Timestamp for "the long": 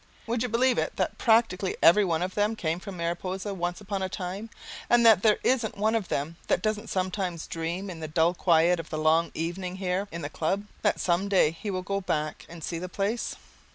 8.89-9.29